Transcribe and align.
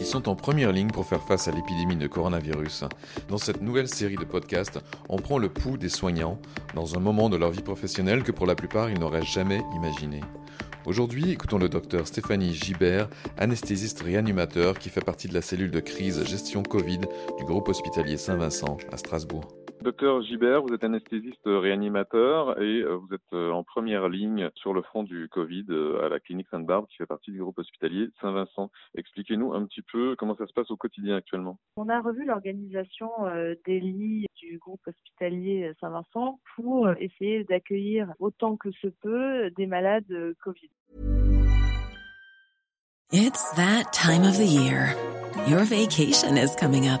Ils 0.00 0.06
sont 0.06 0.30
en 0.30 0.34
première 0.34 0.72
ligne 0.72 0.90
pour 0.90 1.04
faire 1.04 1.22
face 1.22 1.46
à 1.46 1.52
l'épidémie 1.52 1.94
de 1.94 2.06
coronavirus. 2.06 2.84
Dans 3.28 3.36
cette 3.36 3.60
nouvelle 3.60 3.86
série 3.86 4.16
de 4.16 4.24
podcasts, 4.24 4.80
on 5.10 5.18
prend 5.18 5.36
le 5.36 5.50
pouls 5.50 5.76
des 5.76 5.90
soignants 5.90 6.40
dans 6.74 6.96
un 6.96 7.00
moment 7.00 7.28
de 7.28 7.36
leur 7.36 7.50
vie 7.50 7.60
professionnelle 7.60 8.22
que 8.22 8.32
pour 8.32 8.46
la 8.46 8.54
plupart 8.54 8.88
ils 8.88 8.98
n'auraient 8.98 9.22
jamais 9.22 9.62
imaginé. 9.76 10.22
Aujourd'hui, 10.86 11.32
écoutons 11.32 11.58
le 11.58 11.68
docteur 11.68 12.06
Stéphanie 12.06 12.54
Gibert, 12.54 13.10
anesthésiste 13.36 14.00
réanimateur 14.00 14.78
qui 14.78 14.88
fait 14.88 15.04
partie 15.04 15.28
de 15.28 15.34
la 15.34 15.42
cellule 15.42 15.70
de 15.70 15.80
crise 15.80 16.24
gestion 16.24 16.62
Covid 16.62 17.00
du 17.36 17.44
groupe 17.44 17.68
hospitalier 17.68 18.16
Saint-Vincent 18.16 18.78
à 18.90 18.96
Strasbourg. 18.96 19.59
Docteur 19.82 20.20
Gibert, 20.22 20.62
vous 20.62 20.74
êtes 20.74 20.84
anesthésiste 20.84 21.46
réanimateur 21.46 22.60
et 22.60 22.82
euh, 22.82 22.96
vous 22.96 23.14
êtes 23.14 23.32
euh, 23.32 23.50
en 23.50 23.64
première 23.64 24.10
ligne 24.10 24.50
sur 24.54 24.74
le 24.74 24.82
front 24.82 25.04
du 25.04 25.26
Covid 25.30 25.64
euh, 25.70 26.04
à 26.04 26.10
la 26.10 26.20
clinique 26.20 26.48
Sainte-Barbe 26.50 26.86
qui 26.86 26.96
fait 26.96 27.06
partie 27.06 27.30
du 27.30 27.38
groupe 27.38 27.58
hospitalier 27.58 28.08
Saint-Vincent. 28.20 28.70
Expliquez-nous 28.94 29.54
un 29.54 29.64
petit 29.64 29.80
peu 29.80 30.16
comment 30.16 30.36
ça 30.36 30.46
se 30.46 30.52
passe 30.52 30.70
au 30.70 30.76
quotidien 30.76 31.16
actuellement. 31.16 31.58
On 31.76 31.88
a 31.88 31.98
revu 32.02 32.26
l'organisation 32.26 33.08
des 33.64 33.80
lits 33.80 34.26
du 34.36 34.58
groupe 34.58 34.82
hospitalier 34.86 35.72
Saint-Vincent 35.80 36.40
pour 36.56 36.90
essayer 36.98 37.44
d'accueillir 37.44 38.12
autant 38.18 38.56
que 38.56 38.70
se 38.72 38.88
peut 38.88 39.50
des 39.56 39.66
malades 39.66 40.34
Covid. 40.44 40.70
It's 43.12 43.50
that 43.56 43.92
time 43.92 44.24
of 44.24 44.36
the 44.36 44.46
year. 44.46 44.94
Your 45.48 45.64
vacation 45.64 46.36
is 46.36 46.54
coming 46.54 46.86
up. 46.86 47.00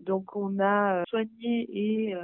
Donc 0.00 0.36
on 0.36 0.58
a 0.60 1.04
soigné 1.08 1.66
et 1.72 2.14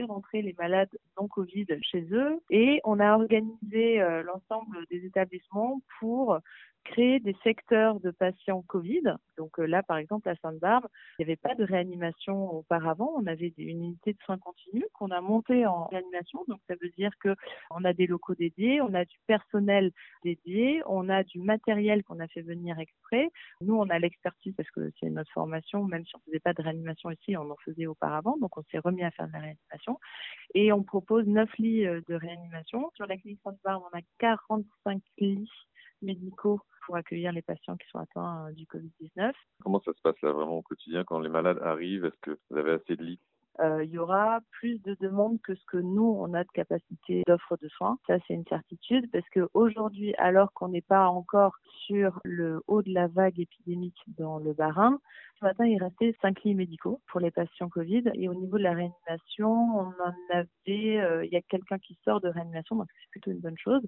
rentrer 0.00 0.40
les 0.40 0.54
malades 0.58 0.88
non 1.20 1.28
Covid 1.28 1.66
chez 1.82 2.06
eux 2.12 2.40
et 2.48 2.80
on 2.84 2.98
a 3.00 3.14
organisé 3.14 3.98
l'ensemble 4.24 4.86
des 4.90 5.04
établissements 5.04 5.80
pour 6.00 6.40
créer 6.84 7.20
des 7.20 7.36
secteurs 7.42 8.00
de 8.00 8.10
patients 8.10 8.62
Covid. 8.62 9.02
Donc 9.38 9.58
euh, 9.58 9.66
là, 9.66 9.82
par 9.82 9.96
exemple, 9.96 10.28
à 10.28 10.36
Sainte-Barbe, 10.36 10.86
il 11.18 11.24
n'y 11.24 11.30
avait 11.30 11.36
pas 11.36 11.54
de 11.54 11.64
réanimation 11.64 12.52
auparavant. 12.52 13.12
On 13.16 13.26
avait 13.26 13.52
une 13.56 13.84
unité 13.84 14.12
de 14.12 14.18
soins 14.24 14.38
continus 14.38 14.84
qu'on 14.94 15.10
a 15.10 15.20
montée 15.20 15.66
en 15.66 15.86
réanimation. 15.86 16.44
Donc 16.48 16.60
ça 16.68 16.74
veut 16.80 16.90
dire 16.90 17.12
que 17.20 17.34
on 17.70 17.84
a 17.84 17.92
des 17.92 18.06
locaux 18.06 18.34
dédiés, 18.34 18.80
on 18.80 18.94
a 18.94 19.04
du 19.04 19.16
personnel 19.26 19.92
dédié, 20.24 20.82
on 20.86 21.08
a 21.08 21.22
du 21.24 21.40
matériel 21.40 22.02
qu'on 22.04 22.20
a 22.20 22.28
fait 22.28 22.42
venir 22.42 22.78
exprès. 22.78 23.30
Nous, 23.60 23.74
on 23.74 23.88
a 23.88 23.98
l'expertise 23.98 24.54
parce 24.56 24.70
que 24.70 24.90
c'est 25.00 25.10
notre 25.10 25.32
formation. 25.32 25.84
Même 25.84 26.04
si 26.04 26.14
on 26.16 26.18
ne 26.18 26.24
faisait 26.32 26.40
pas 26.40 26.52
de 26.52 26.62
réanimation 26.62 27.10
ici, 27.10 27.36
on 27.36 27.50
en 27.50 27.56
faisait 27.64 27.86
auparavant. 27.86 28.36
Donc 28.38 28.56
on 28.56 28.62
s'est 28.70 28.78
remis 28.78 29.04
à 29.04 29.10
faire 29.10 29.28
de 29.28 29.32
la 29.32 29.40
réanimation. 29.40 29.81
Et 30.54 30.72
on 30.72 30.82
propose 30.82 31.26
9 31.26 31.48
lits 31.58 31.86
euh, 31.86 32.00
de 32.08 32.14
réanimation. 32.14 32.90
Sur 32.96 33.06
la 33.06 33.16
clinique 33.16 33.40
Sainte-Barbe, 33.42 33.82
on 33.92 33.98
a 33.98 34.02
45 34.18 35.02
lits 35.18 35.50
médicaux 36.02 36.60
pour 36.86 36.96
accueillir 36.96 37.32
les 37.32 37.42
patients 37.42 37.76
qui 37.76 37.88
sont 37.88 37.98
atteints 37.98 38.48
euh, 38.48 38.52
du 38.52 38.66
Covid-19. 38.66 39.32
Comment 39.62 39.80
ça 39.84 39.92
se 39.92 40.00
passe 40.02 40.20
là 40.22 40.32
vraiment 40.32 40.58
au 40.58 40.62
quotidien 40.62 41.04
quand 41.04 41.20
les 41.20 41.28
malades 41.28 41.60
arrivent? 41.62 42.04
Est-ce 42.04 42.20
que 42.20 42.38
vous 42.50 42.56
avez 42.56 42.72
assez 42.72 42.96
de 42.96 43.04
lits? 43.04 43.20
Il 43.60 43.90
y 43.90 43.98
aura 43.98 44.40
plus 44.50 44.82
de 44.82 44.96
demandes 45.00 45.40
que 45.42 45.54
ce 45.54 45.64
que 45.66 45.76
nous, 45.76 46.16
on 46.18 46.34
a 46.34 46.44
de 46.44 46.48
capacité 46.54 47.22
d'offre 47.26 47.56
de 47.60 47.68
soins. 47.68 47.98
Ça, 48.06 48.16
c'est 48.26 48.34
une 48.34 48.46
certitude 48.46 49.10
parce 49.10 49.28
qu'aujourd'hui, 49.30 50.14
alors 50.16 50.52
qu'on 50.52 50.68
n'est 50.68 50.80
pas 50.80 51.08
encore 51.08 51.54
sur 51.86 52.20
le 52.24 52.62
haut 52.66 52.82
de 52.82 52.92
la 52.92 53.08
vague 53.08 53.38
épidémique 53.38 54.00
dans 54.18 54.38
le 54.38 54.52
Bas-Rhin, 54.52 54.98
ce 55.42 55.46
matin, 55.46 55.66
il 55.66 55.82
restait 55.82 56.14
cinq 56.22 56.42
lits 56.44 56.54
médicaux 56.54 57.00
pour 57.08 57.18
les 57.18 57.32
patients 57.32 57.68
Covid. 57.68 58.04
Et 58.14 58.28
au 58.28 58.34
niveau 58.34 58.58
de 58.58 58.62
la 58.62 58.74
réanimation, 58.74 59.50
on 59.50 59.88
en 59.88 60.14
avait, 60.30 61.00
euh, 61.00 61.24
il 61.24 61.32
y 61.32 61.36
a 61.36 61.42
quelqu'un 61.42 61.78
qui 61.78 61.98
sort 62.04 62.20
de 62.20 62.28
réanimation, 62.28 62.76
donc 62.76 62.86
c'est 62.94 63.10
plutôt 63.10 63.32
une 63.32 63.40
bonne 63.40 63.58
chose. 63.58 63.82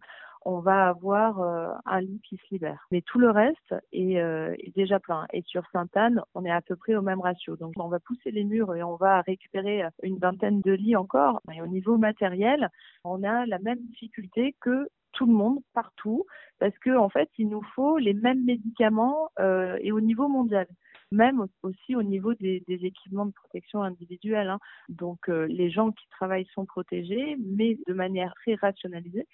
On 0.44 0.60
va 0.60 0.88
avoir 0.88 1.40
euh, 1.40 1.72
un 1.86 2.00
lit 2.00 2.20
qui 2.22 2.36
se 2.36 2.42
libère. 2.50 2.86
Mais 2.90 3.02
tout 3.02 3.18
le 3.18 3.30
reste 3.30 3.74
est, 3.92 4.18
euh, 4.18 4.54
déjà 4.74 5.00
plein. 5.00 5.26
Et 5.32 5.42
sur 5.42 5.64
Sainte-Anne, 5.72 6.22
on 6.34 6.44
est 6.44 6.50
à 6.50 6.60
peu 6.60 6.76
près 6.76 6.94
au 6.94 7.02
même 7.02 7.20
ratio. 7.20 7.56
Donc 7.56 7.74
on 7.78 7.88
va 7.88 8.00
pousser 8.00 8.30
les 8.30 8.44
murs 8.44 8.74
et 8.74 8.82
on 8.82 8.96
va 8.96 9.22
récupérer 9.22 9.84
une 10.02 10.18
vingtaine 10.18 10.60
de 10.60 10.72
lits 10.72 10.96
encore. 10.96 11.40
Et 11.52 11.62
au 11.62 11.66
niveau 11.66 11.96
matériel, 11.96 12.68
on 13.04 13.22
a 13.22 13.46
la 13.46 13.58
même 13.58 13.80
difficulté 13.80 14.54
que 14.60 14.88
tout 15.12 15.26
le 15.26 15.32
monde 15.32 15.60
partout 15.74 16.24
parce 16.58 16.76
que 16.78 16.90
en 16.96 17.08
fait 17.08 17.30
il 17.38 17.48
nous 17.48 17.62
faut 17.76 17.98
les 17.98 18.14
mêmes 18.14 18.44
médicaments 18.44 19.30
euh, 19.38 19.78
et 19.80 19.92
au 19.92 20.00
niveau 20.00 20.26
mondial 20.26 20.66
même 21.14 21.46
aussi 21.62 21.96
au 21.96 22.02
niveau 22.02 22.34
des, 22.34 22.62
équipements 22.68 23.26
de 23.26 23.32
protection 23.32 23.82
individuelle. 23.82 24.48
Hein. 24.48 24.58
Donc 24.88 25.28
euh, 25.28 25.46
les 25.46 25.70
gens 25.70 25.92
qui 25.92 26.06
travaillent 26.08 26.48
sont 26.54 26.66
protégés, 26.66 27.36
mais 27.38 27.78
de 27.86 27.94
manière 27.94 28.34
très 28.34 28.54
rationalisée 28.56 29.26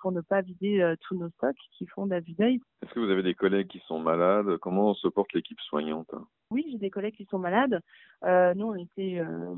pour 0.00 0.12
ne 0.12 0.20
pas 0.20 0.40
vider 0.40 0.80
euh, 0.80 0.96
tous 1.00 1.16
nos 1.16 1.28
stocks 1.30 1.56
qui 1.76 1.86
font 1.86 2.06
de 2.06 2.10
la 2.10 2.18
Est-ce 2.18 2.92
que 2.92 3.00
vous 3.00 3.10
avez 3.10 3.22
des 3.22 3.34
collègues 3.34 3.68
qui 3.68 3.80
sont 3.86 4.00
malades? 4.00 4.56
Comment 4.58 4.94
se 4.94 5.08
porte 5.08 5.32
l'équipe 5.32 5.60
soignante? 5.60 6.10
Oui, 6.50 6.66
j'ai 6.70 6.78
des 6.78 6.90
collègues 6.90 7.16
qui 7.16 7.26
sont 7.26 7.38
malades. 7.38 7.80
Euh, 8.24 8.54
nous, 8.54 8.66
on 8.66 8.74
était 8.74 9.18
euh, 9.20 9.54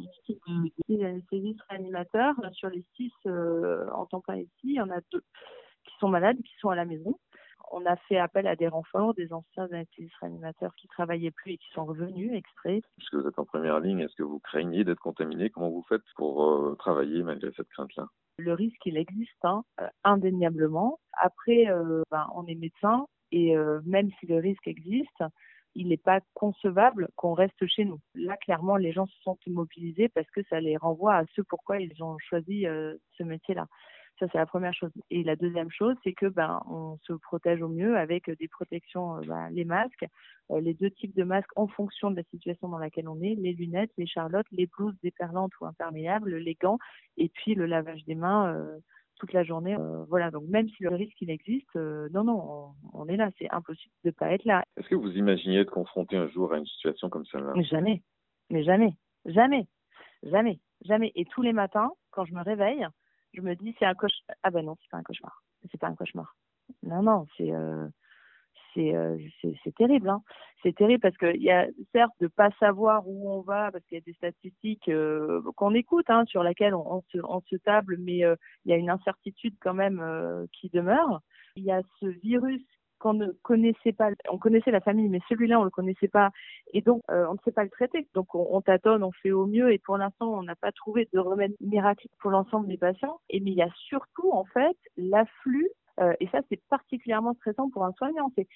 une 0.47 0.67
équipe 0.67 1.63
réanimateurs. 1.69 2.35
Sur 2.53 2.71
les 2.71 2.85
six 2.97 3.13
en 3.27 4.07
temps 4.07 4.21
plein 4.21 4.37
ici, 4.37 4.51
il 4.65 4.75
y 4.75 4.81
en 4.81 4.91
a 4.91 5.01
deux 5.13 5.23
qui 5.85 5.95
sont 5.99 6.09
malades, 6.09 6.37
qui 6.37 6.55
sont 6.59 6.71
à 6.71 6.77
la 6.77 6.85
maison 6.85 7.19
on 7.71 7.87
a 7.87 7.97
fait 7.97 8.19
appel 8.19 8.47
à 8.47 8.57
des 8.57 8.69
renforts, 8.69 9.15
des 9.15 9.33
anciens 9.33 9.65
anesthésistes 9.65 10.17
réanimateurs 10.21 10.75
qui 10.77 10.89
travaillaient 10.89 11.31
plus 11.31 11.53
et 11.53 11.59
qui 11.59 11.71
sont 11.73 11.85
revenus 11.85 12.33
extraits. 12.35 12.85
Puisque 12.99 13.15
vous 13.15 13.27
êtes 13.27 13.39
en 13.39 13.45
première 13.45 13.81
ligne, 13.81 14.01
est-ce 14.01 14.17
que 14.17 14.23
vous 14.23 14.41
craignez 14.41 14.85
d'être 14.85 15.01
contaminé? 15.01 15.51
Comment 15.51 15.71
vous 15.71 15.85
faites 15.89 16.03
pour 16.17 16.45
euh, 16.45 16.75
travailler 16.79 17.23
malgré 17.23 17.51
cette 17.57 17.69
crainte-là? 17.69 18.07
Le 18.39 18.53
risque, 18.53 18.85
il 18.87 18.97
existe, 18.97 19.45
hein, 19.45 19.63
euh, 19.81 19.89
indéniablement. 20.05 20.99
Après, 21.13 21.69
euh, 21.69 22.03
ben, 22.11 22.27
on 22.35 22.47
est 22.47 22.55
médecin 22.55 23.07
et 23.33 23.55
même 23.85 24.11
si 24.19 24.27
le 24.27 24.39
risque 24.39 24.67
existe, 24.67 25.23
il 25.77 25.91
n'est 25.91 25.97
pas 25.97 26.19
concevable 26.35 27.11
qu'on 27.15 27.33
reste 27.33 27.65
chez 27.69 27.85
nous. 27.85 28.01
Là, 28.17 28.37
clairement, 28.37 28.77
les 28.77 28.91
gens 28.91 29.07
se 29.07 29.23
sont 29.23 29.39
mobilisés 29.47 30.09
parce 30.09 30.29
que 30.33 30.41
ça 30.51 30.59
les 30.59 30.77
renvoie 30.77 31.15
à 31.15 31.25
ce 31.37 31.43
pourquoi 31.43 31.79
ils 31.79 32.03
ont 32.03 32.19
choisi 32.19 32.65
ce 32.65 33.23
métier-là. 33.23 33.69
Ça, 34.19 34.27
c'est 34.31 34.39
la 34.39 34.47
première 34.47 34.75
chose. 34.75 34.91
Et 35.11 35.23
la 35.23 35.35
deuxième 35.35 35.71
chose, 35.71 35.97
c'est 36.05 36.13
que 36.13 36.27
ben, 36.27 36.61
on 36.69 36.99
se 37.05 37.15
protège 37.15 37.63
au 37.63 37.69
mieux 37.69 37.97
avec 37.97 38.31
des 38.31 38.49
protections, 38.49 39.17
euh, 39.17 39.21
ben, 39.27 39.49
les 39.51 39.65
masques, 39.65 40.05
euh, 40.51 40.61
les 40.61 40.75
deux 40.75 40.91
types 40.91 41.17
de 41.17 41.25
masques 41.25 41.57
en 41.57 41.67
fonction 41.67 42.11
de 42.11 42.17
la 42.17 42.23
situation 42.25 42.69
dans 42.69 42.79
laquelle 42.79 43.09
on 43.09 43.21
est, 43.23 43.35
les 43.35 43.55
lunettes, 43.55 43.91
les 43.97 44.07
charlottes, 44.07 44.47
les 44.53 44.67
blouses 44.67 44.99
déperlantes 45.03 45.53
ou 45.61 45.67
imperméables, 45.67 46.37
les 46.37 46.55
gants, 46.55 46.79
et 47.17 47.31
puis 47.31 47.55
le 47.55 47.65
lavage 47.65 48.05
des 48.05 48.15
mains 48.15 48.55
euh, 48.55 48.79
toute 49.19 49.33
la 49.33 49.43
journée. 49.45 49.77
voilà, 50.09 50.31
donc 50.31 50.45
même 50.49 50.67
si 50.71 50.83
le 50.83 50.95
risque 50.95 51.21
il 51.21 51.29
existe, 51.29 51.75
non, 51.75 52.25
non, 52.25 52.73
on, 52.95 53.07
est 53.07 53.19
là, 53.19 53.29
c'est 53.39 53.51
impossible 53.51 53.93
de 54.05 54.09
ne 54.09 54.13
pas 54.13 54.33
être 54.33 54.47
là. 54.47 54.65
Est-ce 54.79 54.89
que 54.89 54.95
vous 54.95 55.13
imaginiez 55.13 55.61
être 55.61 55.71
confronté 55.71 56.17
un 56.17 56.27
jour 56.29 56.55
à 56.55 56.57
une 56.57 56.65
situation 56.65 57.11
comme 57.11 57.27
ça 57.27 57.39
Jamais, 57.71 58.03
mais 58.49 58.65
jamais, 58.65 58.95
jamais, 59.27 59.67
jamais, 60.23 60.59
jamais. 60.87 61.13
Et 61.17 61.27
tous 61.27 61.43
les 61.43 61.53
matins, 61.53 61.91
quand 62.13 62.25
je 62.25 62.33
me 62.33 62.43
réveille, 62.43 62.87
je 63.35 63.41
me 63.41 63.55
dis 63.55 63.75
c'est 63.79 63.87
un 63.87 63.95
cauchemar. 63.95 64.37
Ah 64.43 64.51
ben 64.51 64.65
non, 64.65 64.77
c'est 64.81 64.91
pas 64.91 64.99
un 64.99 65.03
cauchemar. 65.03 65.43
C'est 65.71 65.79
pas 65.79 65.89
un 65.89 65.95
cauchemar. 65.95 66.37
Non, 66.83 67.03
non, 67.03 67.27
c'est 67.37 67.53
euh, 67.53 67.89
euh, 68.79 69.19
c'est 69.65 69.75
terrible. 69.75 70.09
Hein. 70.09 70.23
C'est 70.63 70.75
terrible 70.75 71.01
parce 71.01 71.17
qu'il 71.17 71.43
y 71.43 71.51
a 71.51 71.67
certes 71.93 72.15
de 72.21 72.29
pas 72.29 72.51
savoir 72.61 73.07
où 73.07 73.31
on 73.31 73.41
va 73.41 73.71
parce 73.73 73.85
qu'il 73.87 73.97
y 73.97 74.01
a 74.01 74.05
des 74.05 74.13
statistiques 74.13 74.89
euh, 74.89 75.43
qu'on 75.57 75.75
écoute 75.75 76.09
hein, 76.09 76.25
sur 76.27 76.43
laquelle 76.43 76.75
on, 76.75 77.03
se, 77.11 77.57
table, 77.57 77.97
mais 77.99 78.19
il 78.19 78.37
y 78.67 78.73
a 78.73 78.77
une 78.77 78.91
incertitude 78.91 79.57
quand 79.61 79.75
même 79.75 80.47
qui 80.53 80.69
demeure. 80.71 81.21
Il 81.57 81.65
y 81.65 81.73
a 81.73 81.83
ce 81.99 82.07
virus 82.07 82.63
qu'on 83.01 83.15
ne 83.15 83.29
connaissait 83.43 83.93
pas. 83.93 84.11
On 84.31 84.39
connaissait 84.39 84.71
la 84.71 84.81
famille, 84.81 85.09
mais 85.09 85.21
celui-là, 85.29 85.59
on 85.59 85.65
le 85.65 85.71
connaissait 85.71 86.09
pas. 86.09 86.31
Et 86.73 86.83
donc, 86.83 87.03
euh, 87.11 87.27
on 87.29 87.33
ne 87.33 87.39
sait 87.45 87.51
pas 87.51 87.65
le 87.65 87.71
traiter. 87.71 88.07
Donc, 88.15 88.35
on, 88.35 88.61
tâtonne, 88.61 89.03
on 89.03 89.11
fait 89.11 89.33
au 89.33 89.47
mieux. 89.47 89.73
Et 89.73 89.79
pour 89.79 89.97
l'instant, 89.97 90.33
on 90.33 90.43
n'a 90.43 90.55
pas 90.55 90.71
trouvé 90.71 91.09
de 91.13 91.19
remède 91.19 91.55
miracle 91.61 92.07
pour 92.21 92.31
l'ensemble 92.31 92.69
des 92.69 92.77
patients. 92.77 93.19
Et 93.29 93.41
mais 93.41 93.51
il 93.51 93.57
y 93.57 93.63
a 93.63 93.71
surtout, 93.89 94.31
en 94.31 94.45
fait, 94.45 94.77
l'afflux. 94.97 95.71
Euh, 95.99 96.13
et 96.21 96.29
ça, 96.29 96.41
c'est 96.49 96.61
particulièrement 96.69 97.35
stressant 97.35 97.71
pour 97.71 97.85
un 97.85 97.93
soignant. 97.93 98.31
C'est 98.37 98.47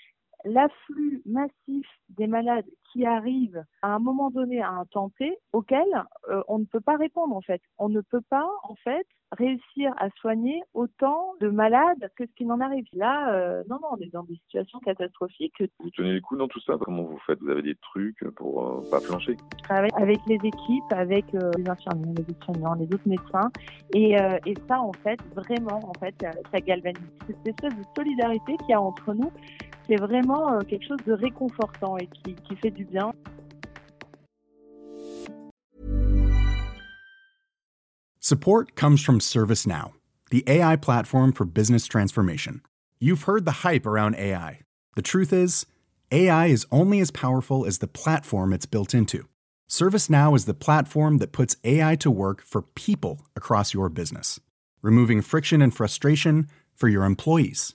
l'afflux 0.44 1.22
massif 1.26 1.86
des 2.10 2.26
malades 2.26 2.66
qui 2.92 3.04
arrivent 3.04 3.64
à 3.82 3.94
un 3.94 3.98
moment 3.98 4.30
donné 4.30 4.62
à 4.62 4.70
un 4.70 4.84
temps 4.86 5.10
T 5.18 5.36
auquel 5.52 5.86
euh, 6.30 6.42
on 6.48 6.58
ne 6.58 6.64
peut 6.64 6.80
pas 6.80 6.96
répondre 6.96 7.34
en 7.36 7.40
fait. 7.40 7.60
On 7.78 7.88
ne 7.88 8.00
peut 8.00 8.22
pas 8.30 8.48
en 8.62 8.74
fait 8.76 9.06
réussir 9.32 9.92
à 9.98 10.10
soigner 10.20 10.62
autant 10.74 11.34
de 11.40 11.48
malades 11.48 12.08
que 12.16 12.24
ce 12.24 12.32
qui 12.36 12.44
n'en 12.44 12.60
arrive. 12.60 12.84
Là, 12.92 13.34
euh, 13.34 13.64
non, 13.68 13.80
non, 13.82 13.88
on 13.92 13.96
est 13.96 14.12
dans 14.12 14.22
des 14.22 14.36
situations 14.36 14.78
catastrophiques. 14.78 15.60
Vous 15.80 15.90
tenez 15.90 16.12
les 16.12 16.20
coups 16.20 16.38
dans 16.38 16.46
tout 16.46 16.60
ça? 16.60 16.74
Comment 16.80 17.02
vous 17.02 17.18
faites? 17.26 17.40
Vous 17.40 17.50
avez 17.50 17.62
des 17.62 17.74
trucs 17.76 18.22
pour 18.36 18.64
euh, 18.64 18.90
pas 18.92 19.00
flancher? 19.00 19.36
Avec, 19.70 19.92
avec, 19.96 20.20
les 20.28 20.36
équipes, 20.36 20.92
avec 20.92 21.24
les 21.32 21.68
infirmiers, 21.68 22.14
les 22.28 22.44
soignants, 22.44 22.74
les 22.74 22.86
autres 22.86 23.08
médecins. 23.08 23.50
Et, 23.92 24.12
et, 24.46 24.54
ça, 24.68 24.80
en 24.80 24.92
fait, 24.92 25.18
vraiment, 25.34 25.80
en 25.84 25.98
fait, 25.98 26.14
ça 26.52 26.60
galvanise. 26.60 27.02
Cette 27.26 27.48
espèce 27.48 27.76
de 27.76 27.84
solidarité 27.96 28.56
qu'il 28.58 28.68
y 28.68 28.74
a 28.74 28.80
entre 28.80 29.14
nous, 29.14 29.32
c'est 29.86 29.96
vraiment 29.96 30.54
euh, 30.54 30.60
quelque 30.60 30.86
chose 30.86 31.00
de 31.06 31.12
réconfortant 31.12 31.96
et 31.98 32.06
qui, 32.06 32.34
qui 32.34 32.56
fait 32.56 32.70
du 32.70 32.84
bien. 32.84 33.12
Support 38.20 38.74
comes 38.74 38.96
from 38.96 39.20
ServiceNow, 39.20 39.92
the 40.30 40.44
AI 40.46 40.76
platform 40.76 41.32
for 41.32 41.44
business 41.44 41.86
transformation. 41.86 42.62
You've 42.98 43.24
heard 43.24 43.44
the 43.44 43.64
hype 43.64 43.84
around 43.84 44.16
AI. 44.16 44.60
The 44.96 45.02
truth 45.02 45.32
is, 45.32 45.66
AI 46.10 46.46
is 46.46 46.66
only 46.72 47.00
as 47.00 47.10
powerful 47.10 47.66
as 47.66 47.78
the 47.78 47.86
platform 47.86 48.52
it's 48.54 48.66
built 48.66 48.94
into. 48.94 49.28
ServiceNow 49.68 50.34
is 50.36 50.46
the 50.46 50.54
platform 50.54 51.18
that 51.18 51.32
puts 51.32 51.56
AI 51.64 51.96
to 51.96 52.10
work 52.10 52.42
for 52.42 52.62
people 52.62 53.26
across 53.36 53.74
your 53.74 53.88
business, 53.88 54.40
removing 54.80 55.20
friction 55.20 55.60
and 55.60 55.74
frustration 55.74 56.48
for 56.74 56.88
your 56.88 57.04
employees, 57.04 57.74